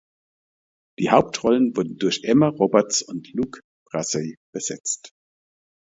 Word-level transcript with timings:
Die 0.97 1.11
Hauptrollen 1.11 1.77
wurden 1.77 1.99
durch 1.99 2.23
Emma 2.23 2.47
Roberts 2.47 3.03
und 3.03 3.31
Luke 3.33 3.59
Bracey 3.87 4.37
besetzt. 4.51 5.11